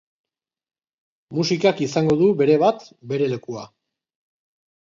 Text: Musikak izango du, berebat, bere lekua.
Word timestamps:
Musikak 1.39 1.83
izango 1.87 2.17
du, 2.23 2.31
berebat, 2.41 2.89
bere 3.13 3.29
lekua. 3.37 3.71